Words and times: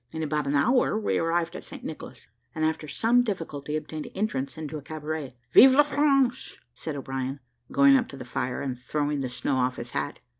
In 0.09 0.23
about 0.23 0.47
an 0.47 0.55
hour 0.55 0.97
we 0.97 1.19
arrived 1.19 1.55
at 1.55 1.63
St. 1.63 1.83
Nicholas, 1.83 2.27
and 2.55 2.65
after 2.65 2.87
some 2.87 3.21
difficulty 3.21 3.75
obtained 3.75 4.07
entrance 4.15 4.57
into 4.57 4.79
a 4.79 4.81
cabaret. 4.81 5.35
"Vive 5.51 5.73
la 5.73 5.83
France!" 5.83 6.57
said 6.73 6.95
O'Brien, 6.95 7.39
going 7.71 7.95
up 7.95 8.07
to 8.07 8.17
the 8.17 8.25
fire, 8.25 8.63
and 8.63 8.75
throwing 8.79 9.19
the 9.19 9.29
snow 9.29 9.57
off 9.57 9.75
his 9.75 9.91
hat. 9.91 10.19